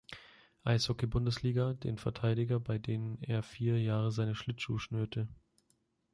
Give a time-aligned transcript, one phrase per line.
[0.63, 5.27] Eishockey-Bundesliga den Verteidiger bei denen er vier Jahre seine Schlittschuh schnürte.